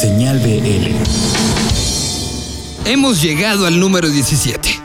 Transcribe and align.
Señal 0.00 0.38
BL. 0.38 0.94
Hemos 2.86 3.20
llegado 3.20 3.66
al 3.66 3.78
número 3.78 4.08
17. 4.08 4.80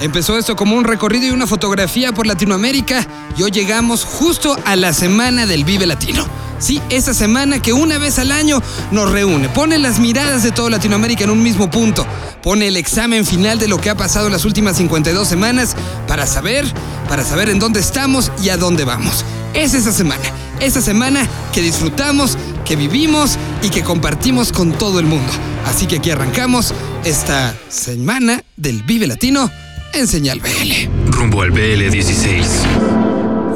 Empezó 0.00 0.38
esto 0.38 0.56
como 0.56 0.74
un 0.74 0.84
recorrido 0.84 1.26
y 1.26 1.30
una 1.32 1.46
fotografía 1.46 2.12
por 2.12 2.26
Latinoamérica 2.26 3.06
y 3.36 3.42
hoy 3.42 3.50
llegamos 3.50 4.04
justo 4.04 4.56
a 4.64 4.74
la 4.74 4.94
semana 4.94 5.44
del 5.44 5.66
Vive 5.66 5.84
Latino. 5.84 6.26
Sí, 6.58 6.80
esa 6.88 7.12
semana 7.12 7.60
que 7.60 7.74
una 7.74 7.98
vez 7.98 8.18
al 8.18 8.32
año 8.32 8.62
nos 8.90 9.10
reúne, 9.10 9.50
pone 9.50 9.76
las 9.76 9.98
miradas 9.98 10.42
de 10.44 10.50
toda 10.50 10.70
Latinoamérica 10.70 11.24
en 11.24 11.30
un 11.30 11.42
mismo 11.42 11.70
punto, 11.70 12.06
pone 12.42 12.68
el 12.68 12.78
examen 12.78 13.26
final 13.26 13.58
de 13.58 13.68
lo 13.68 13.78
que 13.78 13.90
ha 13.90 13.96
pasado 13.96 14.28
en 14.28 14.32
las 14.32 14.46
últimas 14.46 14.78
52 14.78 15.28
semanas 15.28 15.76
para 16.06 16.26
saber, 16.26 16.64
para 17.06 17.22
saber 17.22 17.50
en 17.50 17.58
dónde 17.58 17.80
estamos 17.80 18.32
y 18.42 18.48
a 18.48 18.56
dónde 18.56 18.86
vamos. 18.86 19.26
Es 19.52 19.74
esa 19.74 19.92
semana, 19.92 20.24
esa 20.60 20.80
semana 20.80 21.26
que 21.52 21.60
disfrutamos, 21.60 22.38
que 22.68 22.76
vivimos 22.76 23.38
y 23.62 23.70
que 23.70 23.82
compartimos 23.82 24.52
con 24.52 24.72
todo 24.72 25.00
el 25.00 25.06
mundo. 25.06 25.32
Así 25.64 25.86
que 25.86 25.96
aquí 25.96 26.10
arrancamos 26.10 26.74
esta 27.04 27.56
semana 27.70 28.44
del 28.56 28.82
Vive 28.82 29.06
Latino 29.06 29.50
en 29.94 30.06
Señal 30.06 30.40
BL. 30.40 31.10
Rumbo 31.10 31.40
al 31.40 31.50
BL 31.50 31.90
16. 31.90 32.97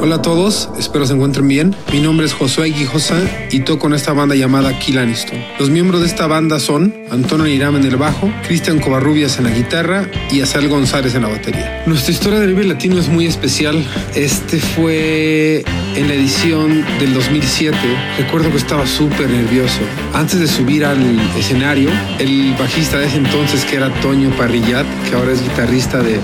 Hola 0.04 0.16
a 0.16 0.20
todos, 0.20 0.68
espero 0.80 1.06
se 1.06 1.12
encuentren 1.12 1.46
bien. 1.46 1.76
Mi 1.92 2.00
nombre 2.00 2.26
es 2.26 2.32
Josué 2.32 2.70
Guijosa 2.70 3.20
y 3.52 3.60
toco 3.60 3.86
en 3.86 3.94
esta 3.94 4.12
banda 4.12 4.34
llamada 4.34 4.76
Kill 4.76 4.98
Aniston. 4.98 5.38
Los 5.60 5.70
miembros 5.70 6.00
de 6.00 6.08
esta 6.08 6.26
banda 6.26 6.58
son 6.58 6.92
Antonio 7.08 7.46
Niram 7.46 7.76
en 7.76 7.84
el 7.84 7.94
bajo, 7.94 8.28
Cristian 8.44 8.80
Covarrubias 8.80 9.38
en 9.38 9.44
la 9.44 9.50
guitarra 9.50 10.08
y 10.28 10.40
Azel 10.40 10.68
González 10.68 11.14
en 11.14 11.22
la 11.22 11.28
batería. 11.28 11.84
Nuestra 11.86 12.10
historia 12.10 12.40
del 12.40 12.52
Vive 12.52 12.64
Latino 12.64 12.98
es 12.98 13.06
muy 13.06 13.26
especial. 13.26 13.80
Este 14.16 14.58
fue 14.58 15.62
en 15.94 16.08
la 16.08 16.14
edición 16.14 16.84
del 16.98 17.14
2007. 17.14 17.76
Recuerdo 18.18 18.50
que 18.50 18.56
estaba 18.56 18.88
súper 18.88 19.30
nervioso. 19.30 19.78
Antes 20.14 20.40
de 20.40 20.48
subir 20.48 20.84
al 20.84 20.98
escenario, 21.38 21.90
el 22.18 22.56
bajista 22.58 22.98
de 22.98 23.06
ese 23.06 23.18
entonces, 23.18 23.64
que 23.64 23.76
era 23.76 23.88
Toño 24.00 24.30
Parrillat, 24.36 24.86
que 25.08 25.14
ahora 25.14 25.30
es 25.30 25.42
guitarrista 25.42 25.98
de, 25.98 26.18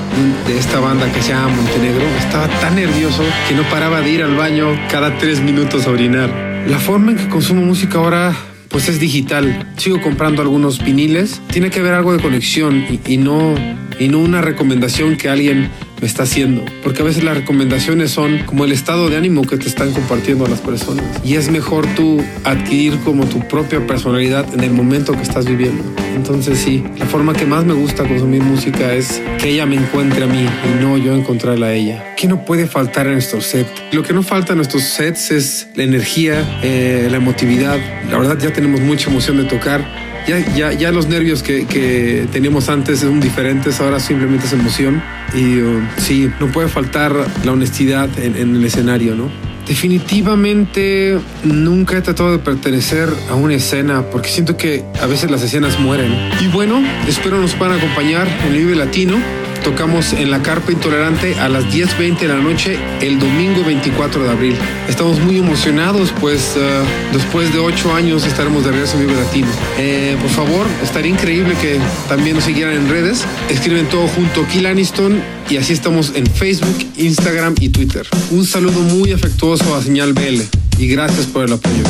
de 0.49 0.59
esta 0.59 0.81
banda 0.81 1.13
que 1.13 1.23
se 1.23 1.29
llama 1.29 1.55
Montenegro, 1.55 2.05
estaba 2.19 2.49
tan 2.61 2.75
nervioso 2.75 3.23
que 3.49 3.55
no 3.55 3.68
paraba 3.71 4.01
de 4.01 4.11
ir 4.11 4.23
al 4.23 4.37
baño 4.37 4.69
cada 4.91 5.19
tres 5.19 5.41
minutos 5.41 5.87
a 5.87 5.91
orinar. 5.91 6.31
La 6.67 6.79
forma 6.79 7.13
en 7.13 7.19
que 7.19 7.29
consumo 7.29 7.63
música 7.63 7.99
ahora 7.99 8.35
pues 8.69 8.89
es 8.89 9.01
digital. 9.01 9.67
Sigo 9.77 10.01
comprando 10.01 10.43
algunos 10.43 10.83
viniles. 10.85 11.41
Tiene 11.51 11.71
que 11.71 11.81
haber 11.81 11.95
algo 11.95 12.13
de 12.13 12.23
conexión 12.23 12.85
y, 13.07 13.17
no, 13.17 13.55
y 13.99 14.09
no 14.09 14.19
una 14.19 14.43
recomendación 14.43 15.17
que 15.17 15.29
alguien 15.29 15.71
me 16.01 16.07
está 16.07 16.25
haciendo. 16.25 16.65
Porque 16.83 17.03
a 17.03 17.05
veces 17.05 17.25
las 17.25 17.37
recomendaciones 17.37 18.11
son 18.11 18.39
como 18.47 18.65
el 18.65 18.73
estado 18.73 19.09
de 19.09 19.17
ánimo 19.17 19.43
que 19.43 19.57
te 19.57 19.67
están 19.67 19.93
compartiendo 19.93 20.47
las 20.47 20.61
personas. 20.61 21.05
Y 21.25 21.35
es 21.35 21.51
mejor 21.51 21.87
tú 21.95 22.23
adquirir 22.45 22.99
como 23.05 23.27
tu 23.27 23.47
propia 23.49 23.87
personalidad 23.87 24.53
en 24.55 24.61
el 24.61 24.73
momento 24.73 25.13
que 25.13 25.23
estás 25.23 25.47
viviendo. 25.47 25.83
Entonces 26.15 26.59
sí, 26.59 26.83
la 26.99 27.07
forma 27.07 27.33
que 27.33 27.47
más 27.47 27.65
me 27.65 27.75
gusta 27.75 28.05
consumir 28.05 28.43
música 28.43 28.93
es 28.93 29.23
que 29.39 29.51
ella 29.51 29.67
me 29.67 29.77
encuentre 29.77 30.25
a 30.25 30.27
mí 30.27 30.45
y 30.45 30.83
no 30.83 30.97
yo 30.97 31.15
encontrarla 31.15 31.67
a 31.67 31.73
ella. 31.73 32.15
¿Qué 32.17 32.27
no 32.27 32.45
puede 32.45 32.67
faltar 32.67 33.07
en 33.07 33.15
nuestro 33.15 33.41
set? 33.41 33.67
Lo 33.93 34.03
que 34.03 34.13
no 34.13 34.23
falta 34.23 34.53
en 34.53 34.59
nuestros 34.59 34.85
sets 34.85 35.31
es 35.31 35.69
la 35.75 35.85
energía, 35.85 36.61
eh, 36.63 37.09
la 37.11 37.17
emotividad. 37.17 37.79
La 38.11 38.19
verdad 38.19 38.39
ya 38.39 38.53
tenemos 38.53 38.81
mucha 38.81 39.11
emoción 39.11 39.37
de 39.37 39.45
tocar 39.45 40.09
ya, 40.29 40.39
ya, 40.55 40.73
ya 40.73 40.93
los 40.93 41.09
nervios 41.09 41.43
que, 41.43 41.65
que, 41.67 42.29
teníamos 42.31 42.69
antes 42.69 43.01
son 43.01 43.19
diferentes, 43.19 43.81
ahora 43.81 43.99
simplemente 43.99 44.45
es 44.45 44.53
emoción. 44.53 45.03
Y 45.35 45.61
uh, 45.63 45.81
sí, 45.97 46.31
no 46.39 46.49
puede 46.49 46.69
faltar 46.69 47.15
la 47.45 47.53
honestidad 47.53 48.11
en, 48.19 48.37
en, 48.37 48.57
el 48.57 48.65
escenario, 48.65 49.15
¿no? 49.15 49.31
Definitivamente 49.69 51.19
nunca 51.45 51.99
he 51.99 52.01
tratado 52.01 52.33
de 52.33 52.39
pertenecer 52.39 53.11
a 53.31 53.35
una 53.35 53.55
escena 53.55 54.03
porque 54.11 54.31
siento 54.31 54.57
que 54.57 54.83
a 55.01 55.07
veces 55.07 55.31
las 55.31 55.43
escenas 55.43 55.79
mueren. 55.79 56.11
Y 56.41 56.49
bueno, 56.49 56.83
espero 57.07 57.39
nos 57.39 57.53
puedan 57.55 57.77
acompañar 57.77 58.27
en 58.47 58.55
el 58.55 58.59
Vive 58.59 58.77
Latino 58.77 59.19
tocamos 59.63 60.13
en 60.13 60.31
la 60.31 60.43
Carpa 60.43 60.73
Intolerante 60.73 61.35
a 61.39 61.49
las 61.49 61.65
10.20 61.65 62.19
de 62.19 62.29
la 62.29 62.37
noche 62.37 62.79
el 63.01 63.19
domingo 63.19 63.65
24 63.65 64.25
de 64.25 64.31
abril. 64.31 64.57
Estamos 64.89 65.21
muy 65.21 65.39
emocionados, 65.39 66.13
pues 66.21 66.55
uh, 66.57 67.15
después 67.17 67.53
de 67.53 67.59
ocho 67.59 67.95
años 67.95 68.27
estaremos 68.27 68.65
de 68.65 68.73
regreso 68.73 68.99
en 68.99 69.07
Vive 69.07 69.21
Latino. 69.21 69.49
Eh, 69.79 70.17
por 70.21 70.31
favor, 70.31 70.67
estaría 70.83 71.11
increíble 71.11 71.55
que 71.61 71.79
también 72.09 72.37
nos 72.37 72.45
siguieran 72.45 72.75
en 72.75 72.89
redes. 72.89 73.25
Escriben 73.49 73.89
todo 73.89 74.07
junto 74.09 74.47
Kill 74.49 74.67
Aniston 74.67 75.21
y 75.49 75.57
así 75.57 75.73
estamos 75.73 76.13
en 76.15 76.27
Facebook, 76.27 76.77
Instagram 76.97 77.55
y 77.61 77.69
Twitter. 77.71 78.07
Un 78.31 78.45
saludo 78.45 78.81
muy 78.81 79.13
afectuoso 79.13 79.75
a 79.75 79.83
Señal 79.83 80.13
BL 80.13 80.43
y 80.79 80.89
gracias 80.89 81.27
por 81.27 81.45
el 81.45 81.53
apoyo. 81.53 81.85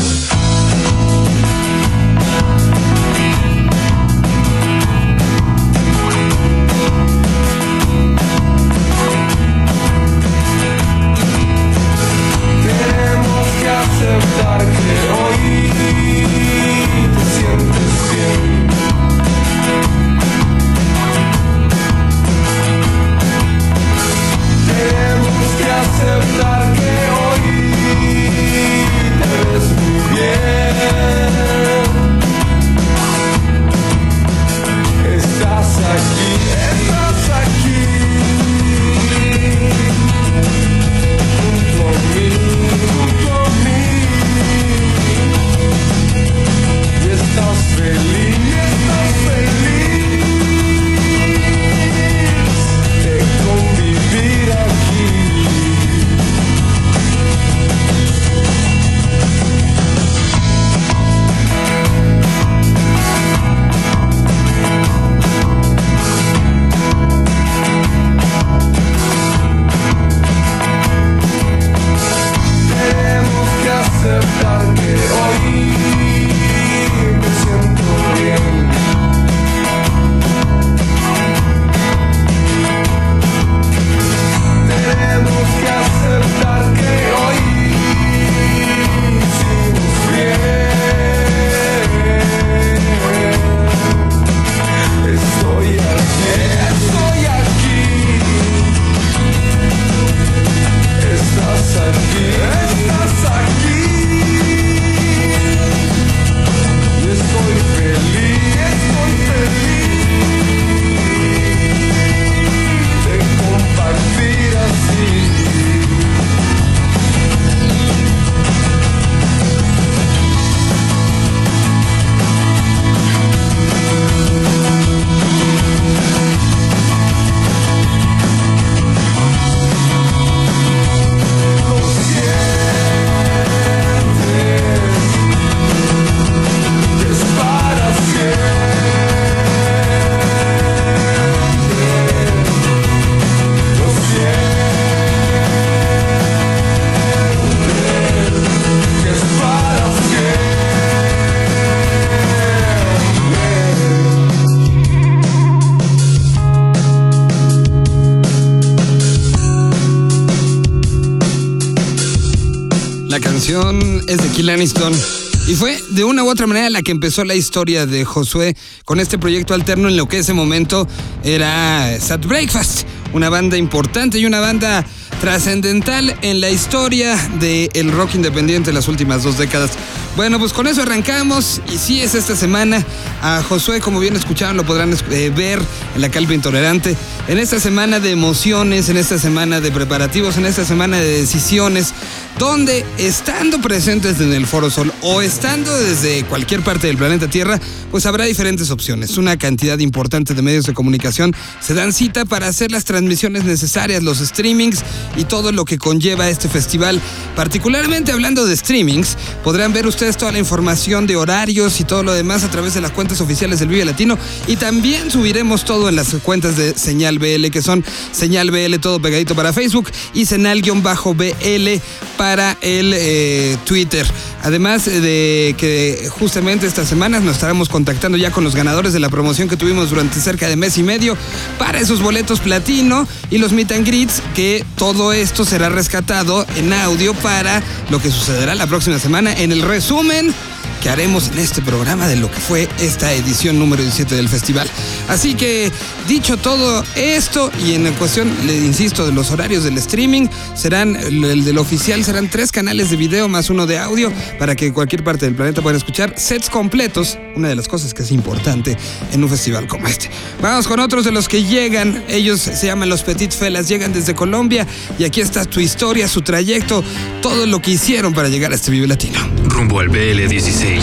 Y 165.48 165.56
fue 165.56 165.82
de 165.90 166.04
una 166.04 166.22
u 166.22 166.30
otra 166.30 166.46
manera 166.46 166.70
la 166.70 166.82
que 166.82 166.92
empezó 166.92 167.24
la 167.24 167.34
historia 167.34 167.86
de 167.86 168.04
Josué 168.04 168.56
con 168.84 169.00
este 169.00 169.18
proyecto 169.18 169.52
alterno 169.52 169.88
en 169.88 169.96
lo 169.96 170.06
que 170.06 170.18
ese 170.18 170.32
momento 170.32 170.86
era 171.24 171.98
Sad 172.00 172.20
Breakfast, 172.20 172.86
una 173.12 173.30
banda 173.30 173.56
importante 173.56 174.20
y 174.20 174.26
una 174.26 174.38
banda 174.38 174.86
trascendental 175.20 176.16
en 176.22 176.40
la 176.40 176.50
historia 176.50 177.16
del 177.40 177.90
rock 177.90 178.14
independiente 178.14 178.70
en 178.70 178.76
las 178.76 178.86
últimas 178.86 179.24
dos 179.24 179.38
décadas. 179.38 179.72
Bueno, 180.16 180.39
pues 180.39 180.53
con 180.53 180.66
eso 180.66 180.83
arrancamos 180.83 181.60
y 181.72 181.78
sí 181.78 182.01
es 182.01 182.15
esta 182.15 182.34
semana. 182.34 182.84
A 183.22 183.43
Josué, 183.43 183.81
como 183.81 184.01
bien 184.01 184.16
escucharon, 184.16 184.57
lo 184.57 184.65
podrán 184.65 184.97
eh, 185.10 185.33
ver 185.34 185.60
en 185.95 186.01
la 186.01 186.10
Calva 186.10 186.34
Intolerante. 186.34 186.97
En 187.28 187.39
esta 187.39 187.60
semana 187.60 188.01
de 188.01 188.10
emociones, 188.10 188.89
en 188.89 188.97
esta 188.97 189.19
semana 189.19 189.60
de 189.60 189.71
preparativos, 189.71 190.37
en 190.37 190.47
esta 190.47 190.65
semana 190.65 190.99
de 190.99 191.21
decisiones, 191.21 191.93
donde 192.39 192.84
estando 192.99 193.60
presentes 193.60 194.21
en 194.21 194.33
el 194.33 194.47
Foro 194.47 194.71
Sol 194.71 194.93
o 195.03 195.21
estando 195.22 195.77
desde 195.77 196.25
cualquier 196.25 196.63
parte 196.63 196.87
del 196.87 196.97
planeta 196.97 197.28
Tierra, 197.28 197.60
pues 197.91 198.07
habrá 198.07 198.25
diferentes 198.25 198.71
opciones. 198.71 199.19
Una 199.19 199.37
cantidad 199.37 199.78
importante 199.78 200.34
de 200.34 200.43
medios 200.43 200.66
de 200.66 200.75
comunicación 200.75 201.34
se 201.60 201.75
dan 201.75 201.93
cita 201.93 202.25
para 202.25 202.47
hacer 202.47 202.71
las 202.71 202.84
transmisiones 202.84 203.45
necesarias, 203.45 204.03
los 204.03 204.19
streamings 204.19 204.83
y 205.16 205.25
todo 205.25 205.53
lo 205.53 205.65
que 205.65 205.78
conlleva 205.78 206.28
este 206.28 206.49
festival. 206.49 207.01
Particularmente 207.34 208.13
hablando 208.13 208.47
de 208.47 208.57
streamings, 208.57 209.16
podrán 209.43 209.72
ver 209.72 209.87
ustedes 209.87 209.97
toda 209.98 210.30
la 210.30 210.39
información 210.39 211.09
de 211.09 211.16
horarios 211.16 211.80
y 211.80 211.84
todo 211.84 212.04
lo 212.04 212.15
demás 212.15 212.45
a 212.45 212.50
través 212.50 212.72
de 212.74 212.80
las 212.80 212.92
cuentas 212.92 213.21
oficiales 213.21 213.59
del 213.59 213.68
Vive 213.68 213.84
Latino 213.84 214.16
y 214.47 214.54
también 214.54 215.10
subiremos 215.10 215.65
todo 215.65 215.89
en 215.89 215.97
las 215.97 216.15
cuentas 216.22 216.56
de 216.56 216.78
Señal 216.78 217.18
BL 217.18 217.48
que 217.50 217.62
son 217.62 217.84
Señal 218.12 218.53
BL 218.53 218.77
todo 218.80 219.00
pegadito 219.00 219.34
para 219.34 219.53
Facebook 219.53 219.91
y 220.15 220.27
Senal-BL 220.27 221.80
para 222.16 222.56
el 222.60 222.92
eh, 222.95 223.56
Twitter. 223.65 224.06
Además 224.42 224.84
de 224.84 225.54
que 225.59 226.09
justamente 226.10 226.66
estas 226.66 226.89
semanas 226.89 227.22
nos 227.22 227.34
estaremos 227.34 227.68
contactando 227.68 228.16
ya 228.16 228.30
con 228.30 228.45
los 228.45 228.54
ganadores 228.54 228.92
de 228.92 229.00
la 229.00 229.09
promoción 229.09 229.48
que 229.48 229.56
tuvimos 229.56 229.91
durante 229.91 230.21
cerca 230.21 230.48
de 230.48 230.56
mes 230.56 230.78
y 230.78 230.84
medio 230.84 231.16
para 231.59 231.80
esos 231.80 232.03
boletos 232.03 232.41
platino 232.41 233.06
y 233.30 233.39
los 233.39 233.53
meet 233.53 233.72
and 233.72 233.86
greets, 233.86 234.22
que 234.34 234.65
todo 234.77 235.12
esto 235.12 235.45
será 235.45 235.68
rescatado 235.68 236.47
en 236.56 236.72
audio 236.72 237.15
para 237.15 237.62
lo 237.91 238.00
que 238.00 238.10
sucederá 238.10 238.54
la 238.54 238.66
próxima 238.66 238.98
semana 238.98 239.33
en 239.33 239.50
el 239.50 239.62
resumen 239.88 240.34
que 240.82 240.90
haremos 240.90 241.28
en 241.28 241.38
este 241.38 241.62
programa 241.62 242.06
de 242.08 242.16
lo 242.16 242.30
que 242.30 242.38
fue 242.38 242.68
esta 242.78 243.12
edición 243.12 243.58
número 243.58 243.82
17 243.82 244.14
del 244.14 244.28
festival. 244.28 244.68
Así 245.08 245.34
que, 245.34 245.72
dicho 246.06 246.36
todo 246.36 246.84
esto, 246.94 247.50
y 247.64 247.74
en 247.74 247.92
cuestión, 247.94 248.32
le 248.46 248.56
insisto, 248.56 249.06
de 249.06 249.12
los 249.12 249.30
horarios 249.30 249.64
del 249.64 249.76
streaming, 249.78 250.28
serán, 250.54 250.94
el 250.96 251.44
del 251.44 251.58
oficial 251.58 252.04
serán 252.04 252.28
tres 252.28 252.52
canales 252.52 252.90
de 252.90 252.96
video 252.96 253.28
más 253.28 253.50
uno 253.50 253.66
de 253.66 253.78
audio 253.78 254.12
para 254.38 254.54
que 254.54 254.72
cualquier 254.72 255.02
parte 255.02 255.26
del 255.26 255.34
planeta 255.34 255.62
pueda 255.62 255.76
escuchar 255.76 256.14
sets 256.16 256.49
completos, 256.49 257.18
una 257.35 257.49
de 257.49 257.56
las 257.56 257.66
cosas 257.66 257.94
que 257.94 258.02
es 258.02 258.12
importante 258.12 258.76
en 259.12 259.25
un 259.25 259.30
festival 259.30 259.66
como 259.66 259.88
este. 259.88 260.11
Vamos 260.40 260.68
con 260.68 260.80
otros 260.80 261.04
de 261.04 261.12
los 261.12 261.28
que 261.28 261.44
llegan, 261.44 262.04
ellos 262.08 262.40
se 262.40 262.66
llaman 262.66 262.88
los 262.88 263.02
Petit 263.02 263.32
Felas, 263.32 263.68
llegan 263.68 263.92
desde 263.92 264.14
Colombia 264.14 264.66
y 264.99 265.04
aquí 265.04 265.20
está 265.20 265.44
tu 265.44 265.61
historia, 265.61 266.08
su 266.08 266.23
trayecto, 266.23 266.85
todo 267.20 267.47
lo 267.47 267.61
que 267.61 267.73
hicieron 267.73 268.14
para 268.14 268.28
llegar 268.28 268.52
a 268.52 268.54
este 268.54 268.70
Vive 268.70 268.87
Latino. 268.87 269.18
Rumbo 269.49 269.80
al 269.80 269.88
BL16. 269.88 270.82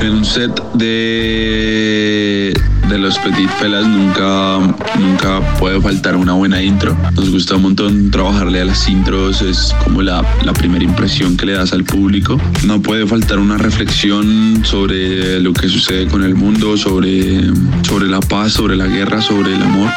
En 0.00 0.10
un 0.12 0.24
set 0.24 0.52
de, 0.74 2.54
de 2.88 2.98
los 2.98 3.18
Petit 3.18 3.50
Felas 3.58 3.86
nunca, 3.86 4.58
nunca 4.98 5.40
puede 5.58 5.80
faltar 5.80 6.14
una 6.14 6.34
buena 6.34 6.62
intro. 6.62 6.96
Nos 7.14 7.30
gusta 7.30 7.56
un 7.56 7.62
montón 7.62 8.10
trabajarle 8.10 8.60
a 8.60 8.64
las 8.64 8.88
intros, 8.88 9.42
es 9.42 9.74
como 9.82 10.02
la, 10.02 10.24
la 10.44 10.52
primera 10.52 10.84
impresión 10.84 11.36
que 11.36 11.46
le 11.46 11.54
das 11.54 11.72
al 11.72 11.82
público. 11.82 12.40
No 12.64 12.80
puede 12.80 13.06
faltar 13.06 13.40
una 13.40 13.58
reflexión 13.58 14.62
sobre 14.64 15.40
lo 15.40 15.52
que 15.52 15.68
sucede 15.68 16.06
con 16.06 16.22
el 16.22 16.36
mundo, 16.36 16.76
sobre, 16.76 17.40
sobre 17.82 18.06
la 18.06 18.20
paz, 18.20 18.52
sobre 18.52 18.76
la 18.76 18.86
guerra, 18.86 19.20
sobre 19.20 19.54
el 19.54 19.62
amor. 19.62 19.90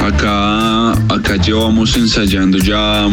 Acá, 0.00 0.92
acá 1.14 1.36
llevamos 1.36 1.96
ensayando 1.96 2.58
ya 2.58 3.06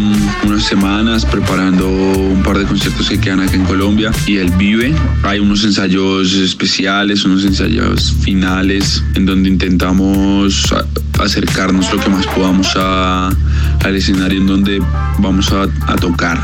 unas 0.43 0.63
semanas, 0.63 1.25
preparando 1.25 1.87
un 1.87 2.41
par 2.43 2.57
de 2.57 2.65
conciertos 2.65 3.09
que 3.09 3.19
quedan 3.19 3.41
acá 3.41 3.55
en 3.55 3.65
Colombia 3.65 4.11
y 4.25 4.37
él 4.37 4.51
vive. 4.57 4.95
Hay 5.23 5.39
unos 5.39 5.63
ensayos 5.65 6.33
especiales, 6.33 7.25
unos 7.25 7.43
ensayos 7.43 8.13
finales 8.21 9.03
en 9.15 9.25
donde 9.25 9.49
intentamos 9.49 10.73
acercarnos 11.19 11.91
lo 11.91 11.99
que 11.99 12.09
más 12.09 12.25
podamos 12.27 12.75
al 12.75 13.95
escenario 13.95 14.39
en 14.39 14.47
donde 14.47 14.81
vamos 15.19 15.51
a, 15.51 15.67
tocar. 15.97 16.43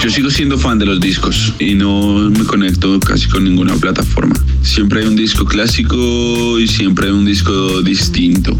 Yo 0.00 0.10
sigo 0.10 0.30
siendo 0.30 0.58
fan 0.58 0.78
de 0.78 0.86
los 0.86 1.00
discos 1.00 1.54
y 1.58 1.74
no 1.74 2.30
me 2.30 2.44
conecto 2.44 2.98
casi 3.00 3.28
con 3.28 3.44
ninguna 3.44 3.74
plataforma. 3.74 4.34
Siempre 4.62 5.00
hay 5.00 5.06
un 5.06 5.16
disco 5.16 5.44
clásico 5.44 6.58
y 6.58 6.68
siempre 6.68 7.06
hay 7.06 7.12
un 7.12 7.24
disco 7.24 7.82
distinto, 7.82 8.56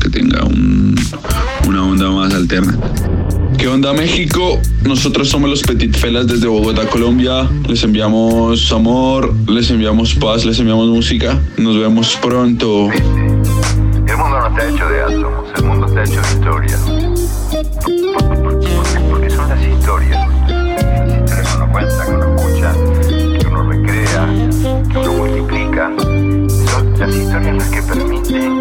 que 0.00 0.08
tenga 0.10 0.44
un- 0.44 0.96
una 1.68 1.84
onda 1.84 2.10
más 2.10 2.34
alterna. 2.34 2.76
¿Qué 3.58 3.68
onda 3.68 3.92
México? 3.92 4.58
Nosotros 4.84 5.28
somos 5.28 5.50
los 5.50 5.60
Petit 5.62 5.94
Felas 5.96 6.26
desde 6.26 6.46
Bogotá, 6.46 6.86
Colombia. 6.86 7.48
Les 7.68 7.82
enviamos 7.84 8.72
amor, 8.72 9.34
les 9.48 9.70
enviamos 9.70 10.14
paz, 10.14 10.44
les 10.46 10.58
enviamos 10.58 10.88
música. 10.88 11.38
Nos 11.58 11.76
vemos 11.78 12.16
pronto. 12.22 12.88
El 12.90 14.16
mundo 14.16 14.38
no 14.40 14.46
está 14.48 14.68
hecho 14.68 14.88
de 14.88 15.02
átomos, 15.02 15.44
el 15.56 15.64
mundo 15.64 15.86
está 15.86 16.02
hecho 16.04 16.20
de 16.22 16.32
historias. 16.32 16.80
Porque, 18.42 18.68
porque 19.10 19.30
son 19.30 19.48
las 19.48 19.62
historias. 19.62 20.28
Las 21.28 21.48
que 21.48 21.56
uno 21.56 21.72
cuenta, 21.72 22.04
que 22.06 22.12
uno 22.12 22.36
escucha, 22.36 22.74
que 23.38 23.46
uno 23.46 23.62
recrea, 23.70 24.28
que 24.90 24.98
uno 24.98 25.12
multiplica. 25.12 25.90
Son 26.70 26.98
las 26.98 27.14
historias 27.14 27.56
las 27.56 27.68
que 27.68 27.82
permiten 27.82 28.60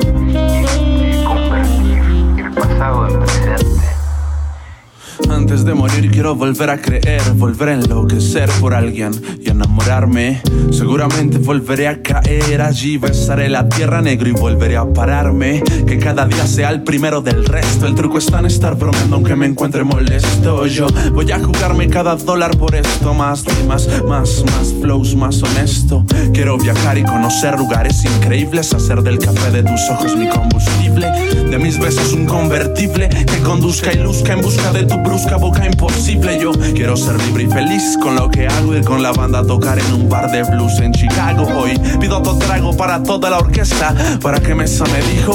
Antes 5.39 5.63
de 5.63 5.73
morir 5.73 6.11
quiero 6.11 6.35
volver 6.35 6.69
a 6.69 6.81
creer, 6.81 7.21
volver 7.35 7.69
a 7.69 7.73
enloquecer 7.75 8.49
por 8.59 8.73
alguien 8.73 9.11
y 9.41 9.49
enamorarme. 9.49 10.41
Seguramente 10.69 11.37
volveré 11.37 11.87
a 11.87 12.01
caer 12.01 12.61
allí, 12.61 12.97
besaré 12.97 13.47
la 13.47 13.69
tierra 13.69 14.01
negro 14.01 14.27
y 14.27 14.33
volveré 14.33 14.75
a 14.75 14.85
pararme. 14.85 15.63
Que 15.87 15.97
cada 15.97 16.25
día 16.25 16.45
sea 16.45 16.69
el 16.71 16.83
primero 16.83 17.21
del 17.21 17.45
resto. 17.45 17.87
El 17.87 17.95
truco 17.95 18.17
está 18.17 18.39
en 18.39 18.47
estar 18.47 18.75
bromeando 18.75 19.15
aunque 19.15 19.37
me 19.37 19.45
encuentre 19.45 19.85
molesto. 19.85 20.67
Yo 20.67 20.87
voy 21.13 21.31
a 21.31 21.39
jugarme 21.39 21.87
cada 21.87 22.17
dólar 22.17 22.57
por 22.57 22.75
esto. 22.75 23.13
Más 23.13 23.45
rimas, 23.45 23.87
más, 24.05 24.43
más 24.45 24.75
flows, 24.81 25.15
más 25.15 25.41
honesto. 25.41 26.03
Quiero 26.33 26.57
viajar 26.57 26.97
y 26.97 27.03
conocer 27.03 27.57
lugares 27.57 28.03
increíbles. 28.03 28.73
Hacer 28.73 29.01
del 29.03 29.17
café 29.17 29.51
de 29.51 29.63
tus 29.63 29.89
ojos 29.89 30.17
mi 30.17 30.27
combustible. 30.27 31.07
De 31.49 31.57
mis 31.57 31.79
besos 31.79 32.11
un 32.11 32.25
convertible 32.25 33.07
que 33.07 33.39
conduzca 33.39 33.93
y 33.93 33.99
luzca 33.99 34.33
en 34.33 34.41
busca 34.41 34.73
de 34.73 34.83
tu 34.83 34.97
brusca 34.97 35.28
boca 35.37 35.65
imposible. 35.65 36.39
Yo 36.39 36.51
quiero 36.73 36.95
ser 36.97 37.21
libre 37.23 37.43
y 37.43 37.47
feliz 37.47 37.97
con 38.01 38.15
lo 38.15 38.29
que 38.29 38.47
hago. 38.47 38.75
Ir 38.75 38.83
con 38.83 39.01
la 39.03 39.11
banda 39.11 39.39
a 39.39 39.45
tocar 39.45 39.79
en 39.79 39.93
un 39.93 40.09
bar 40.09 40.31
de 40.31 40.43
blues 40.43 40.79
en 40.79 40.91
Chicago. 40.93 41.47
Hoy 41.57 41.77
pido 41.99 42.17
otro 42.19 42.37
trago 42.37 42.75
para 42.75 43.03
toda 43.03 43.29
la 43.29 43.37
orquesta. 43.37 43.93
Para 44.21 44.39
que 44.39 44.55
Mesa 44.55 44.85
me 44.85 45.01
dijo, 45.13 45.33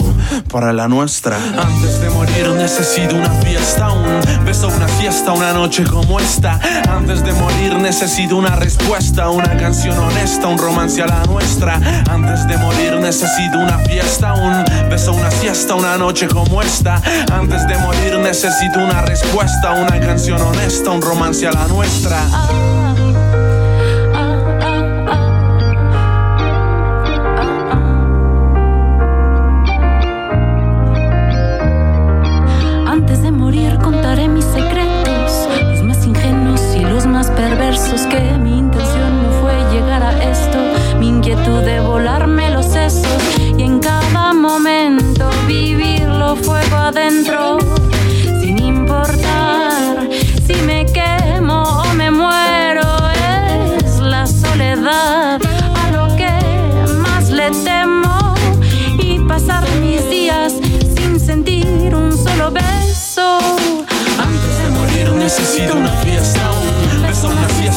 para 0.50 0.72
la 0.72 0.88
nuestra. 0.88 1.36
Antes 1.36 2.00
de 2.00 2.10
morir 2.10 2.48
necesito 2.56 3.16
una 3.16 3.30
fiesta, 3.30 3.90
un 3.90 4.44
beso, 4.44 4.68
una 4.68 4.88
fiesta, 4.88 5.32
una 5.32 5.52
noche 5.52 5.84
como 5.84 6.18
esta. 6.20 6.58
Antes 6.88 7.24
de 7.24 7.32
morir 7.32 7.74
necesito 7.76 8.36
una 8.36 8.56
respuesta, 8.56 9.30
una 9.30 9.56
canción 9.56 9.98
honesta, 9.98 10.48
un 10.48 10.58
romance 10.58 11.02
a 11.02 11.06
la 11.06 11.24
nuestra. 11.24 11.80
Antes 12.10 12.46
de 12.46 12.56
morir 12.56 12.94
necesito 13.00 13.58
una 13.58 13.78
fiesta, 13.78 14.34
un 14.34 14.64
beso, 14.88 15.12
una 15.12 15.30
fiesta, 15.30 15.74
una 15.74 15.96
noche 15.96 16.28
como 16.28 16.62
esta. 16.62 17.00
Antes 17.32 17.66
de 17.66 17.76
morir 17.78 18.18
necesito 18.18 18.78
una 18.78 19.02
respuesta, 19.02 19.72
una 19.72 19.83
canción 20.00 20.40
honesta, 20.40 20.90
un 20.90 21.02
romance 21.02 21.46
a 21.46 21.52
la 21.52 21.66
nuestra. 21.68 23.13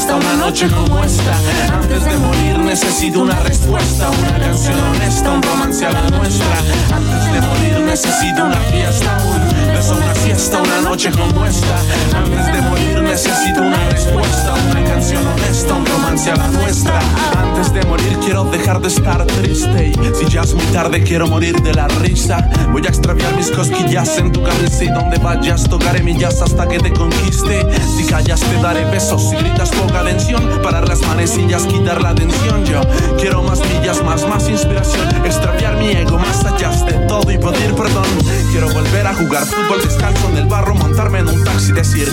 Fiesta, 0.08 0.16
una 0.16 0.46
noche 0.46 0.68
como 0.70 1.04
esta. 1.04 1.38
Antes 1.74 2.06
de 2.06 2.18
morir 2.18 2.60
necesito 2.60 3.22
una 3.22 3.40
respuesta, 3.40 4.10
una 4.10 4.40
canción 4.40 4.80
honesta, 4.80 5.32
un 5.32 5.44
romance 5.44 5.86
a 5.86 5.92
la 5.92 6.10
nuestra. 6.10 6.58
Antes 6.96 7.34
de 7.34 7.42
morir 7.42 7.80
necesito 7.86 8.46
una 8.46 8.60
fiesta, 8.72 9.18
un 9.26 9.74
beso, 9.74 9.96
una 9.96 10.14
fiesta, 10.16 10.62
una 10.62 10.82
noche 10.82 11.12
como 11.12 11.46
esta. 11.46 11.80
Antes 12.16 12.46
de 12.54 12.62
morir 12.62 13.02
necesito 13.02 13.62
una 13.62 13.90
respuesta, 13.90 14.54
una 14.72 14.84
canción 14.84 15.28
honesta, 15.28 15.74
un 15.74 15.86
romance 15.86 16.32
a 16.32 16.36
la 16.36 16.48
nuestra. 16.48 17.00
Antes 17.38 17.74
de 17.74 17.86
morir 17.86 18.18
quiero 18.24 18.44
dejar 18.46 18.82
de 18.82 18.88
estar 18.88 19.26
triste. 19.26 19.92
Y 19.92 20.16
si 20.16 20.32
ya 20.32 20.42
es 20.42 20.54
muy 20.54 20.66
tarde 20.66 21.04
quiero 21.04 21.28
morir 21.28 21.62
de 21.62 21.74
la 21.74 21.88
risa. 21.88 22.50
Voy 22.72 22.86
a 22.86 22.90
extraviar 22.90 23.36
mis 23.36 23.52
cosquillas 23.52 24.18
en 24.18 24.32
tu 24.32 24.44
camisa 24.44 24.84
y 24.84 24.88
donde 24.88 25.18
vayas 25.18 25.68
tocaré 25.70 26.04
millas 26.04 26.42
hasta 26.42 26.68
que 26.68 26.80
te 26.80 26.92
conquiste. 26.92 27.66
Si 27.98 28.06
callas 28.06 28.40
te 28.42 28.62
daré 28.62 28.86
besos, 28.86 29.30
si 29.30 29.36
gritas 29.36 29.70
poca 29.72 29.97
atención, 30.02 30.42
parar 30.62 30.88
las 30.88 31.02
manecillas, 31.02 31.66
quitar 31.66 32.02
la 32.02 32.14
tensión. 32.14 32.66
Yo 32.66 32.82
quiero 33.18 33.44
más 33.44 33.60
millas, 33.60 34.04
más, 34.04 34.28
más 34.28 34.48
inspiración, 34.50 35.08
extraviar 35.26 35.78
mi 35.78 35.92
ego 35.92 36.18
más 36.18 36.46
allá 36.46 36.68
de 36.86 36.94
todo 37.08 37.32
y 37.32 37.38
pedir 37.38 37.74
perdón. 37.76 38.06
Quiero 38.52 38.70
volver 38.74 39.08
a 39.08 39.14
jugar 39.14 39.46
fútbol 39.46 39.82
descalzo 39.82 40.30
en 40.30 40.38
el 40.38 40.46
barro, 40.48 40.76
montarme 40.76 41.20
en 41.20 41.28
un 41.30 41.44
taxi, 41.44 41.72
decir 41.72 42.08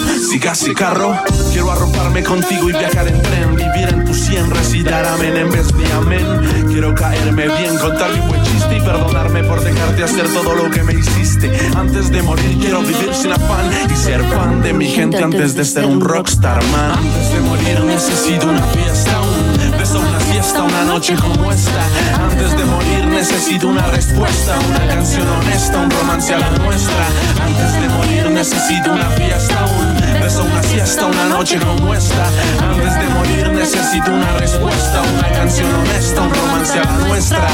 si 0.54 0.74
carro. 0.74 1.16
Quiero 1.52 1.70
arroparme 1.70 2.22
contigo 2.22 2.68
y 2.68 2.72
viajar 2.72 3.08
en 3.08 3.20
tren, 3.22 3.56
vivir 3.56 3.88
en 3.88 4.04
tu 4.04 4.14
sien, 4.14 4.50
recitar 4.50 5.06
amén 5.06 5.36
en 5.36 5.50
vez 5.50 5.68
de 5.68 5.92
amén. 5.92 6.66
Quiero 6.68 6.94
caerme 6.94 7.46
bien, 7.46 7.76
contar 7.78 8.12
mi 8.12 8.20
buen 8.26 8.42
chiste 8.42 8.76
y 8.76 8.80
perdonarme 8.80 9.42
por 9.44 9.62
dejarte 9.62 10.04
hacer 10.04 10.26
todo 10.28 10.54
lo 10.54 10.70
que 10.70 10.82
me 10.82 10.94
hiciste. 10.94 11.50
Antes 11.76 12.10
de 12.10 12.22
morir 12.22 12.58
quiero 12.60 12.80
vivir 12.80 13.14
sin 13.14 13.32
afán 13.32 13.70
y 13.90 13.96
ser 13.96 14.22
fan 14.24 14.62
de 14.62 14.72
mi 14.72 14.86
gente 14.86 15.22
antes 15.22 15.54
de 15.54 15.64
ser 15.64 15.86
un 15.86 16.00
rockstar 16.00 16.62
man. 16.64 16.92
Antes 16.98 17.32
de 17.32 17.40
morir 17.40 17.73
necesito 17.82 18.46
una 18.48 18.62
fiesta, 18.68 19.20
un 19.20 19.70
beso, 19.76 19.98
una 19.98 20.20
fiesta, 20.20 20.62
una 20.62 20.84
noche 20.84 21.14
como 21.16 21.50
esta. 21.50 21.82
Antes 22.22 22.56
de 22.56 22.64
morir 22.64 23.06
necesito 23.06 23.68
una 23.68 23.86
respuesta, 23.88 24.56
una 24.68 24.86
canción 24.86 25.26
honesta, 25.28 25.78
un 25.78 25.90
romance 25.90 26.34
a 26.34 26.38
la 26.38 26.50
nuestra. 26.50 27.06
Antes 27.44 27.72
de 27.80 27.88
morir 27.88 28.30
necesito 28.30 28.92
una 28.92 29.08
fiesta, 29.10 29.64
un 29.64 30.20
beso, 30.20 30.44
una 30.44 30.62
fiesta, 30.62 31.06
una 31.06 31.24
noche 31.28 31.58
como 31.58 31.94
esta. 31.94 32.26
Antes 32.62 32.94
de 32.98 33.08
morir 33.14 33.50
necesito 33.50 34.10
una 34.12 34.32
respuesta, 34.38 35.02
una 35.18 35.28
canción 35.32 35.74
honesta, 35.74 36.22
un 36.22 36.34
romance 36.34 36.78
a 36.78 36.84
la 36.84 37.06
nuestra. 37.06 37.48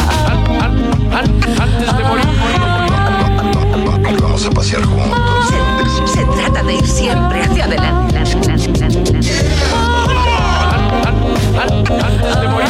Antes 1.13 1.97
de 1.97 2.05
morir. 2.05 2.27
Vamos 4.21 4.47
a 4.47 4.51
pasear 4.51 4.85
juntos. 4.85 5.21
Se, 6.07 6.19
se 6.19 6.25
trata 6.25 6.63
de 6.63 6.75
ir 6.75 6.87
siempre 6.87 7.43
hacia 7.43 7.65
adelante. 7.65 8.11
Antes 11.61 11.83
de 11.83 12.49
morir. 12.49 12.67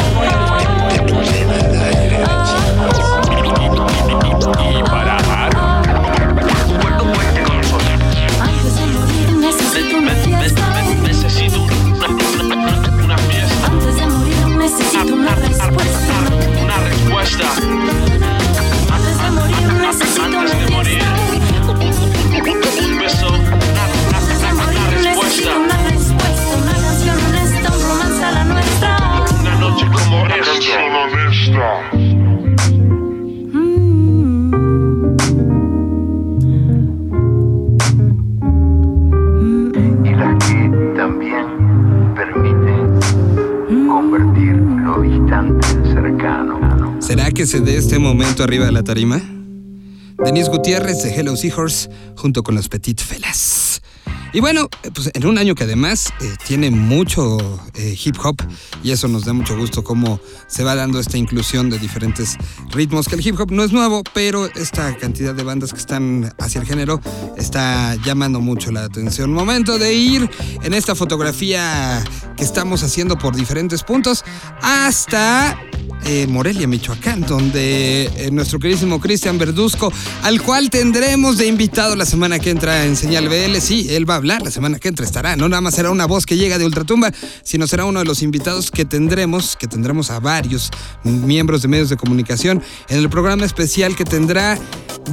Antes 12.03 12.31
de 12.35 12.59
morir 12.59 12.81
Antes 13.63 13.95
de 13.95 14.05
morir 14.07 14.47
necesito 14.57 15.13
una 15.15 15.35
respuesta. 15.35 16.11
Que 47.41 47.47
se 47.47 47.59
dé 47.59 47.75
este 47.75 47.97
momento 47.97 48.43
arriba 48.43 48.65
de 48.67 48.71
la 48.71 48.83
tarima? 48.83 49.19
Denise 50.23 50.51
Gutiérrez 50.51 51.01
de 51.01 51.09
Hello 51.09 51.35
Seahorse 51.35 51.89
junto 52.15 52.43
con 52.43 52.53
los 52.53 52.69
Petit 52.69 53.01
Felas. 53.01 53.81
Y 54.31 54.41
bueno, 54.41 54.69
pues 54.93 55.09
en 55.11 55.25
un 55.25 55.39
año 55.39 55.55
que 55.55 55.63
además 55.63 56.13
eh, 56.21 56.35
tiene 56.45 56.69
mucho 56.69 57.39
eh, 57.73 57.97
hip 58.05 58.15
hop 58.23 58.35
y 58.83 58.91
eso 58.91 59.07
nos 59.07 59.25
da 59.25 59.33
mucho 59.33 59.57
gusto 59.57 59.83
cómo 59.83 60.19
se 60.45 60.63
va 60.63 60.75
dando 60.75 60.99
esta 60.99 61.17
inclusión 61.17 61.71
de 61.71 61.79
diferentes 61.79 62.37
ritmos, 62.69 63.07
que 63.07 63.15
el 63.15 63.25
hip 63.25 63.39
hop 63.39 63.51
no 63.51 63.63
es 63.63 63.71
nuevo, 63.71 64.03
pero 64.13 64.45
esta 64.45 64.95
cantidad 64.97 65.33
de 65.33 65.41
bandas 65.41 65.73
que 65.73 65.79
están 65.79 66.31
hacia 66.37 66.61
el 66.61 66.67
género 66.67 67.01
está 67.37 67.95
llamando 68.05 68.39
mucho 68.39 68.71
la 68.71 68.83
atención. 68.83 69.33
Momento 69.33 69.79
de 69.79 69.95
ir 69.95 70.29
en 70.61 70.75
esta 70.75 70.93
fotografía 70.93 72.03
que 72.37 72.43
estamos 72.43 72.83
haciendo 72.83 73.17
por 73.17 73.35
diferentes 73.35 73.81
puntos 73.81 74.23
hasta 74.61 75.59
eh, 76.05 76.25
Morelia, 76.27 76.67
Michoacán, 76.67 77.21
donde 77.21 78.05
eh, 78.15 78.29
nuestro 78.31 78.59
queridísimo 78.59 78.99
Cristian 78.99 79.37
Verduzco, 79.37 79.93
al 80.23 80.41
cual 80.41 80.69
tendremos 80.69 81.37
de 81.37 81.47
invitado 81.47 81.95
la 81.95 82.05
semana 82.05 82.39
que 82.39 82.49
entra 82.49 82.85
en 82.85 82.95
Señal 82.95 83.29
BL. 83.29 83.57
Sí, 83.59 83.87
él 83.91 84.09
va 84.09 84.15
a 84.15 84.17
hablar 84.17 84.41
la 84.41 84.51
semana 84.51 84.79
que 84.79 84.87
entra, 84.87 85.05
estará. 85.05 85.35
No 85.35 85.47
nada 85.47 85.61
más 85.61 85.75
será 85.75 85.91
una 85.91 86.05
voz 86.05 86.25
que 86.25 86.37
llega 86.37 86.57
de 86.57 86.65
Ultratumba, 86.65 87.11
sino 87.43 87.67
será 87.67 87.85
uno 87.85 87.99
de 87.99 88.05
los 88.05 88.23
invitados 88.23 88.71
que 88.71 88.83
tendremos, 88.83 89.55
que 89.55 89.67
tendremos 89.67 90.09
a 90.09 90.19
varios 90.19 90.71
miembros 91.03 91.61
de 91.61 91.67
medios 91.67 91.89
de 91.89 91.97
comunicación 91.97 92.63
en 92.89 92.97
el 92.97 93.09
programa 93.09 93.45
especial 93.45 93.95
que 93.95 94.05
tendrá 94.05 94.57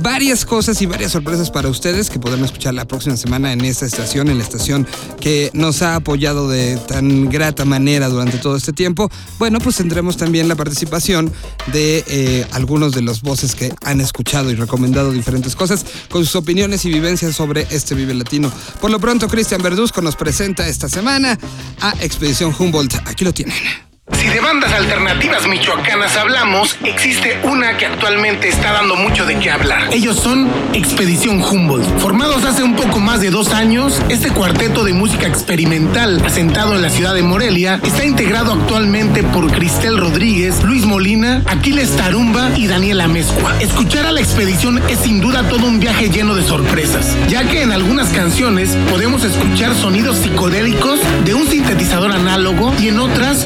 varias 0.02 0.45
cosas 0.45 0.80
y 0.80 0.87
varias 0.87 1.12
sorpresas 1.12 1.50
para 1.50 1.68
ustedes 1.68 2.11
que 2.11 2.18
podrán 2.18 2.45
escuchar 2.45 2.75
la 2.75 2.87
próxima 2.87 3.16
semana 3.16 3.52
en 3.52 3.61
esta 3.62 3.87
estación, 3.87 4.28
en 4.28 4.38
la 4.38 4.45
estación 4.45 4.87
que 5.21 5.50
nos 5.52 5.83
ha 5.83 5.97
apoyado 5.97 6.49
de 6.49 6.76
tan 6.76 7.28
grata 7.28 7.64
manera 7.64 8.09
durante 8.09 8.38
todo 8.38 8.57
este 8.57 8.73
tiempo. 8.73 9.11
Bueno, 9.38 9.59
pues 9.59 9.76
tendremos 9.76 10.16
también 10.16 10.49
la 10.49 10.54
participación 10.54 10.77
de 10.87 12.04
eh, 12.06 12.47
algunos 12.52 12.92
de 12.92 13.02
los 13.02 13.23
voces 13.23 13.54
que 13.54 13.73
han 13.85 14.00
escuchado 14.00 14.50
y 14.50 14.54
recomendado 14.54 15.12
diferentes 15.12 15.56
cosas 15.56 15.85
con 16.08 16.25
sus 16.25 16.37
opiniones 16.37 16.85
y 16.85 16.90
vivencias 16.90 17.37
sobre 17.37 17.66
este 17.70 17.94
Vive 17.94 18.14
Latino. 18.14 18.52
Por 18.80 18.90
lo 18.90 19.00
pronto, 19.00 19.28
Cristian 19.28 19.62
Verduzco 19.62 20.00
nos 20.02 20.16
presenta 20.16 20.68
esta 20.68 20.88
semana 20.88 21.38
a 21.80 21.94
Expedición 22.00 22.54
Humboldt. 22.58 22.94
Aquí 23.06 23.25
lo 23.25 23.32
tienen. 23.32 23.88
Si 24.16 24.26
de 24.26 24.40
bandas 24.40 24.72
alternativas 24.72 25.46
michoacanas 25.46 26.16
hablamos, 26.16 26.76
existe 26.84 27.38
una 27.44 27.76
que 27.76 27.86
actualmente 27.86 28.48
está 28.48 28.72
dando 28.72 28.96
mucho 28.96 29.24
de 29.26 29.38
qué 29.38 29.50
hablar. 29.50 29.88
Ellos 29.92 30.16
son 30.16 30.48
Expedición 30.72 31.42
Humboldt. 31.42 31.86
Formados 31.98 32.44
hace 32.44 32.62
un 32.62 32.74
poco 32.74 32.98
más 32.98 33.20
de 33.20 33.30
dos 33.30 33.52
años, 33.52 34.02
este 34.08 34.30
cuarteto 34.30 34.82
de 34.82 34.92
música 34.92 35.26
experimental 35.26 36.20
asentado 36.24 36.74
en 36.74 36.82
la 36.82 36.90
ciudad 36.90 37.14
de 37.14 37.22
Morelia 37.22 37.80
está 37.84 38.04
integrado 38.04 38.52
actualmente 38.52 39.22
por 39.22 39.52
Cristel 39.52 39.98
Rodríguez, 39.98 40.62
Luis 40.64 40.84
Molina, 40.84 41.42
Aquiles 41.46 41.94
Tarumba 41.96 42.50
y 42.56 42.66
Daniela 42.66 43.08
Mezcua. 43.08 43.54
Escuchar 43.60 44.06
a 44.06 44.12
la 44.12 44.20
expedición 44.20 44.82
es 44.88 44.98
sin 44.98 45.20
duda 45.20 45.48
todo 45.48 45.66
un 45.66 45.80
viaje 45.80 46.10
lleno 46.10 46.34
de 46.34 46.42
sorpresas, 46.42 47.16
ya 47.28 47.44
que 47.44 47.62
en 47.62 47.72
algunas 47.72 48.08
canciones 48.08 48.76
podemos 48.90 49.22
escuchar 49.22 49.74
sonidos 49.74 50.18
psicodélicos 50.18 51.00
de 51.24 51.34
un 51.34 51.46
sintetizador 51.46 52.12
análogo 52.12 52.74
y 52.80 52.88
en 52.88 52.98
otras 52.98 53.44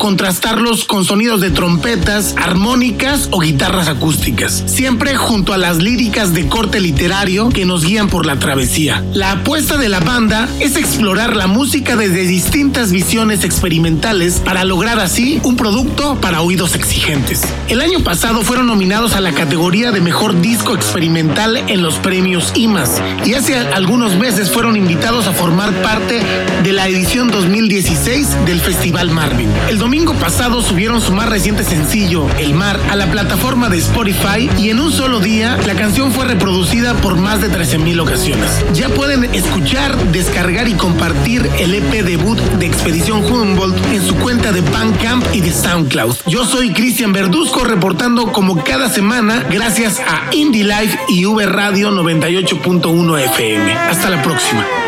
contrastarlos 0.53 0.85
con 0.85 1.05
sonidos 1.05 1.41
de 1.41 1.51
trompetas, 1.51 2.35
armónicas 2.37 3.29
o 3.31 3.41
guitarras 3.41 3.89
acústicas, 3.89 4.65
siempre 4.67 5.17
junto 5.17 5.55
a 5.55 5.57
las 5.57 5.79
líricas 5.79 6.35
de 6.35 6.47
corte 6.47 6.79
literario 6.79 7.49
que 7.49 7.65
nos 7.65 7.85
guían 7.85 8.09
por 8.09 8.27
la 8.27 8.39
travesía. 8.39 9.03
La 9.15 9.33
apuesta 9.33 9.79
de 9.79 9.89
la 9.89 10.01
banda 10.01 10.49
es 10.61 10.77
explorar 10.77 11.37
la 11.37 11.47
música 11.47 11.97
desde 11.97 12.27
distintas 12.27 12.93
visiones 12.93 13.45
experimentales 13.45 14.41
para 14.41 14.65
lograr 14.65 14.99
así 15.01 15.41
un 15.43 15.57
producto 15.57 16.19
para 16.21 16.43
oídos 16.43 16.75
exigentes. 16.75 17.43
El 17.69 17.81
año 17.81 18.01
pasado 18.01 18.43
fueron 18.43 18.67
nominados 18.67 19.15
a 19.15 19.21
la 19.21 19.33
categoría 19.33 19.91
de 19.91 20.01
mejor 20.01 20.39
disco 20.43 20.75
experimental 20.75 21.57
en 21.57 21.83
los 21.83 21.95
premios 21.95 22.53
IMAS 22.57 23.01
y 23.25 23.35
hace 23.35 23.57
algunos 23.57 24.17
meses 24.17 24.51
fueron 24.51 24.77
invitados 24.77 25.27
a 25.29 25.33
formar 25.33 25.73
parte 25.83 26.21
de 26.63 26.73
la 26.73 26.89
edición 26.89 27.31
2016 27.31 28.45
del 28.45 28.61
Festival 28.61 29.11
Marvin. 29.11 29.49
El 29.71 29.79
domingo 29.79 30.15
subieron 30.43 31.01
su 31.01 31.13
más 31.13 31.29
reciente 31.29 31.63
sencillo, 31.63 32.27
El 32.37 32.53
Mar, 32.55 32.79
a 32.91 32.97
la 32.97 33.07
plataforma 33.07 33.69
de 33.69 33.79
Spotify 33.79 34.51
y 34.59 34.71
en 34.71 34.81
un 34.81 34.91
solo 34.91 35.21
día 35.21 35.57
la 35.67 35.75
canción 35.75 36.11
fue 36.11 36.25
reproducida 36.25 36.95
por 36.95 37.17
más 37.17 37.41
de 37.41 37.49
13.000 37.49 38.01
ocasiones. 38.01 38.51
Ya 38.75 38.89
pueden 38.89 39.25
escuchar, 39.35 39.97
descargar 40.11 40.67
y 40.67 40.75
compartir 40.75 41.49
el 41.61 41.75
EP 41.75 42.05
debut 42.05 42.39
de 42.59 42.67
Expedición 42.67 43.25
Humboldt 43.25 43.77
en 43.93 44.05
su 44.05 44.17
cuenta 44.17 44.51
de 44.51 44.63
Bandcamp 44.63 45.25
y 45.33 45.41
de 45.41 45.53
SoundCloud. 45.53 46.17
Yo 46.27 46.45
soy 46.45 46.73
Cristian 46.73 47.13
Verduzco 47.13 47.63
reportando 47.63 48.33
como 48.33 48.65
cada 48.65 48.91
semana 48.91 49.47
gracias 49.49 50.01
a 50.01 50.35
Indie 50.35 50.65
Life 50.65 50.99
y 51.09 51.25
V 51.25 51.47
Radio 51.47 51.93
98.1 51.93 53.21
FM. 53.21 53.73
Hasta 53.75 54.11
la 54.11 54.21
próxima. 54.21 54.82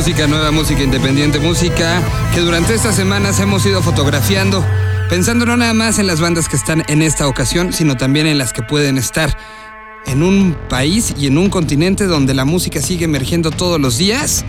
Música 0.00 0.26
nueva, 0.26 0.50
música 0.50 0.82
independiente, 0.82 1.38
música 1.40 2.00
que 2.32 2.40
durante 2.40 2.72
estas 2.72 2.96
semanas 2.96 3.38
hemos 3.38 3.66
ido 3.66 3.82
fotografiando, 3.82 4.64
pensando 5.10 5.44
no 5.44 5.58
nada 5.58 5.74
más 5.74 5.98
en 5.98 6.06
las 6.06 6.22
bandas 6.22 6.48
que 6.48 6.56
están 6.56 6.84
en 6.88 7.02
esta 7.02 7.28
ocasión, 7.28 7.74
sino 7.74 7.98
también 7.98 8.26
en 8.26 8.38
las 8.38 8.54
que 8.54 8.62
pueden 8.62 8.96
estar 8.96 9.36
en 10.06 10.22
un 10.22 10.56
país 10.70 11.14
y 11.18 11.26
en 11.26 11.36
un 11.36 11.50
continente 11.50 12.06
donde 12.06 12.32
la 12.32 12.46
música 12.46 12.80
sigue 12.80 13.04
emergiendo 13.04 13.50
todos 13.50 13.78
los 13.78 13.98
días. 13.98 14.42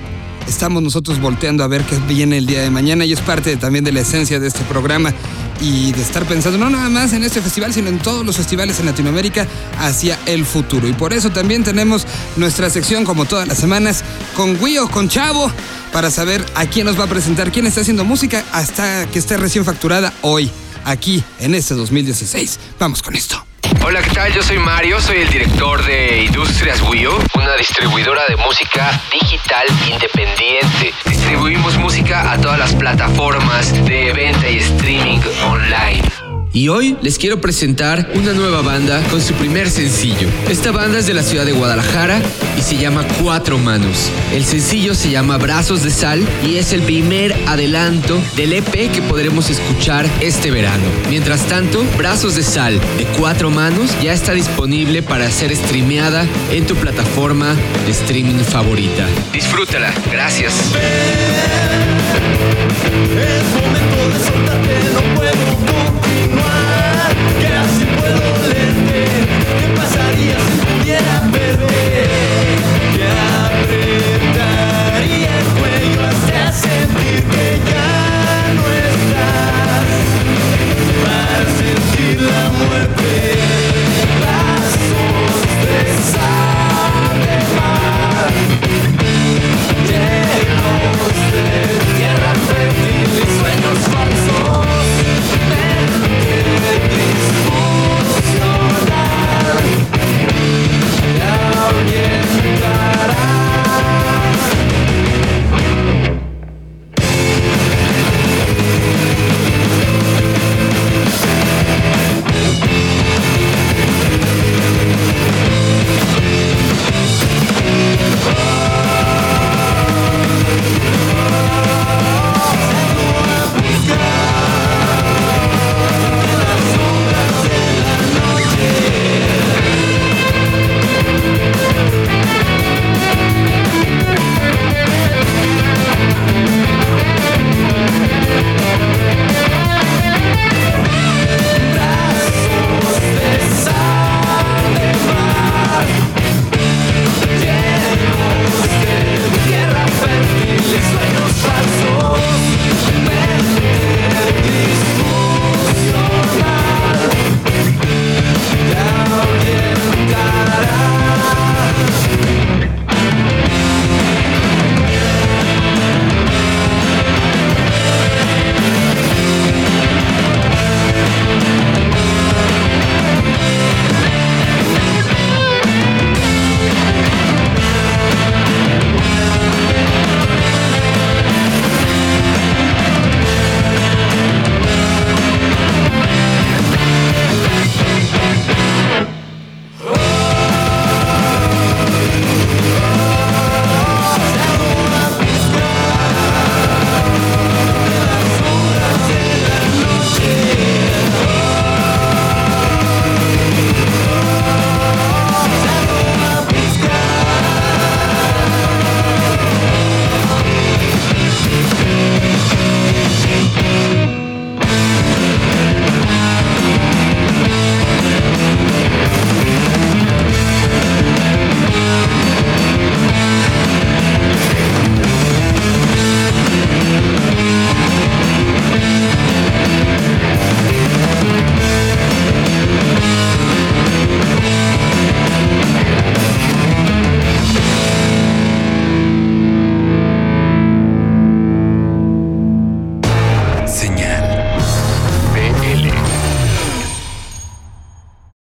Estamos 0.47 0.83
nosotros 0.83 1.19
volteando 1.19 1.65
a 1.65 1.67
ver 1.67 1.83
qué 1.83 1.97
viene 2.07 2.37
el 2.37 2.45
día 2.45 2.61
de 2.61 2.69
mañana 2.69 3.03
y 3.03 3.11
es 3.11 3.19
parte 3.19 3.57
también 3.57 3.83
de 3.83 3.91
la 3.91 3.99
esencia 3.99 4.39
de 4.39 4.47
este 4.47 4.63
programa 4.63 5.13
y 5.61 5.91
de 5.91 6.01
estar 6.01 6.25
pensando 6.25 6.57
no 6.57 6.69
nada 6.69 6.89
más 6.89 7.13
en 7.13 7.23
este 7.23 7.41
festival, 7.41 7.73
sino 7.73 7.87
en 7.87 7.99
todos 7.99 8.25
los 8.25 8.35
festivales 8.35 8.79
en 8.79 8.87
Latinoamérica 8.87 9.47
hacia 9.79 10.19
el 10.25 10.45
futuro. 10.45 10.87
Y 10.87 10.93
por 10.93 11.13
eso 11.13 11.29
también 11.29 11.63
tenemos 11.63 12.05
nuestra 12.35 12.69
sección, 12.69 13.05
como 13.05 13.25
todas 13.25 13.47
las 13.47 13.59
semanas, 13.59 14.03
con 14.35 14.59
Guío, 14.59 14.89
con 14.89 15.07
Chavo, 15.07 15.51
para 15.93 16.09
saber 16.09 16.43
a 16.55 16.65
quién 16.65 16.87
nos 16.87 16.99
va 16.99 17.05
a 17.05 17.07
presentar, 17.07 17.51
quién 17.51 17.67
está 17.67 17.81
haciendo 17.81 18.03
música 18.03 18.43
hasta 18.51 19.05
que 19.07 19.19
esté 19.19 19.37
recién 19.37 19.63
facturada 19.63 20.13
hoy, 20.21 20.49
aquí 20.83 21.23
en 21.39 21.55
este 21.55 21.75
2016. 21.75 22.59
Vamos 22.79 23.01
con 23.01 23.15
esto. 23.15 23.50
Hola, 23.83 24.01
¿qué 24.03 24.11
tal? 24.11 24.31
Yo 24.31 24.43
soy 24.43 24.59
Mario, 24.59 25.01
soy 25.01 25.17
el 25.17 25.29
director 25.29 25.83
de 25.83 26.23
Industrias 26.23 26.81
Wio, 26.81 27.17
una 27.35 27.55
distribuidora 27.55 28.21
de 28.27 28.35
música 28.35 29.01
digital 29.11 29.65
independiente. 29.91 30.93
Distribuimos 31.07 31.77
música 31.77 32.31
a 32.31 32.39
todas 32.39 32.59
las 32.59 32.75
plataformas 32.75 33.73
de 33.85 34.13
venta 34.13 34.47
y 34.47 34.57
streaming 34.57 35.19
online. 35.43 36.30
Y 36.53 36.67
hoy 36.67 36.97
les 37.01 37.17
quiero 37.17 37.39
presentar 37.39 38.11
una 38.13 38.33
nueva 38.33 38.61
banda 38.61 39.01
con 39.09 39.21
su 39.21 39.33
primer 39.35 39.69
sencillo. 39.69 40.27
Esta 40.49 40.71
banda 40.71 40.99
es 40.99 41.07
de 41.07 41.13
la 41.13 41.23
ciudad 41.23 41.45
de 41.45 41.53
Guadalajara 41.53 42.21
y 42.57 42.61
se 42.61 42.75
llama 42.75 43.05
Cuatro 43.23 43.57
Manos. 43.57 44.09
El 44.33 44.43
sencillo 44.43 44.93
se 44.93 45.11
llama 45.11 45.37
Brazos 45.37 45.81
de 45.83 45.91
Sal 45.91 46.27
y 46.45 46.57
es 46.57 46.73
el 46.73 46.81
primer 46.81 47.33
adelanto 47.47 48.21
del 48.35 48.51
EP 48.51 48.91
que 48.91 49.01
podremos 49.01 49.49
escuchar 49.49 50.05
este 50.19 50.51
verano. 50.51 50.83
Mientras 51.09 51.47
tanto, 51.47 51.85
Brazos 51.97 52.35
de 52.35 52.43
Sal 52.43 52.81
de 52.97 53.05
Cuatro 53.17 53.49
Manos 53.49 53.89
ya 54.03 54.11
está 54.11 54.33
disponible 54.33 55.01
para 55.01 55.31
ser 55.31 55.55
streameada 55.55 56.27
en 56.51 56.65
tu 56.65 56.75
plataforma 56.75 57.55
de 57.85 57.91
streaming 57.91 58.43
favorita. 58.43 59.07
Disfrútala, 59.31 59.93
gracias. 60.11 60.53